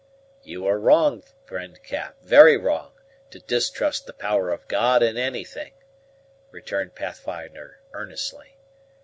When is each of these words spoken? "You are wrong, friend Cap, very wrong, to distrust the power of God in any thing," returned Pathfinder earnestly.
"You 0.41 0.65
are 0.65 0.79
wrong, 0.79 1.23
friend 1.45 1.77
Cap, 1.83 2.17
very 2.23 2.57
wrong, 2.57 2.93
to 3.29 3.39
distrust 3.39 4.07
the 4.07 4.13
power 4.13 4.49
of 4.49 4.67
God 4.67 5.03
in 5.03 5.15
any 5.15 5.43
thing," 5.43 5.73
returned 6.49 6.95
Pathfinder 6.95 7.81
earnestly. 7.93 8.57